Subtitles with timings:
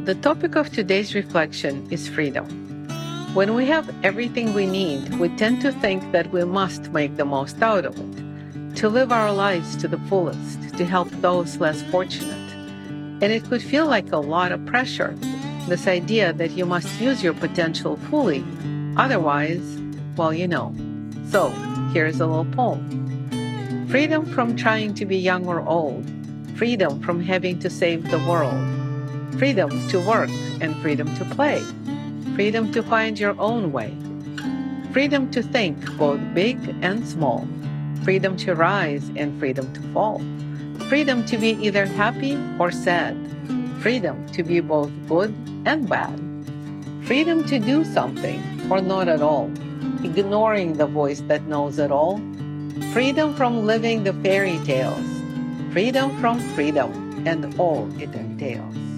[0.00, 2.46] the topic of today's reflection is freedom.
[3.32, 7.24] When we have everything we need, we tend to think that we must make the
[7.24, 11.80] most out of it, to live our lives to the fullest, to help those less
[11.92, 12.50] fortunate.
[13.22, 15.14] And it could feel like a lot of pressure,
[15.68, 18.44] this idea that you must use your potential fully,
[18.96, 19.80] otherwise,
[20.16, 20.74] well, you know.
[21.30, 21.50] So,
[21.92, 26.04] here's a little poem Freedom from trying to be young or old,
[26.56, 28.81] freedom from having to save the world
[29.38, 31.60] freedom to work and freedom to play,
[32.34, 33.94] freedom to find your own way,
[34.92, 37.46] freedom to think both big and small,
[38.04, 40.20] freedom to rise and freedom to fall,
[40.88, 43.16] freedom to be either happy or sad,
[43.80, 46.18] freedom to be both good and bad,
[47.04, 48.40] freedom to do something
[48.70, 49.50] or not at all,
[50.04, 52.20] ignoring the voice that knows it all,
[52.92, 55.06] freedom from living the fairy tales,
[55.72, 56.90] freedom from freedom
[57.26, 58.91] and all it entails.